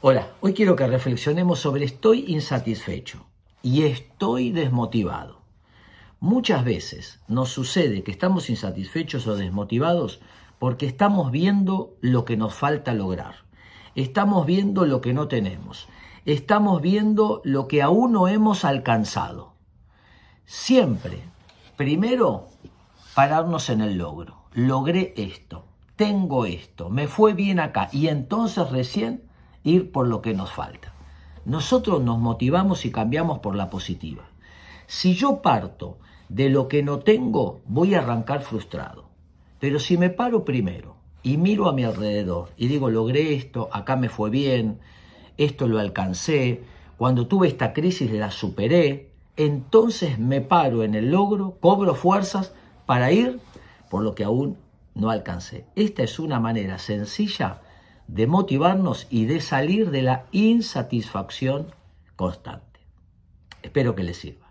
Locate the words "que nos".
12.24-12.54, 30.22-30.52